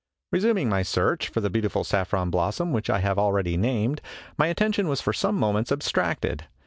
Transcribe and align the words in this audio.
Resuming 0.31 0.67
my 0.67 0.81
search 0.81 1.27
for 1.29 1.41
the 1.41 1.49
beautiful 1.51 1.83
saffron 1.83 2.31
blossom 2.31 2.71
which 2.73 2.89
I 2.89 3.01
have 3.01 3.19
already 3.19 3.55
named, 3.55 4.01
my 4.35 4.47
attention 4.47 4.87
was 4.87 4.99
for 4.99 5.13
some 5.13 5.35
moments 5.35 5.71
abstracted. 5.71 6.45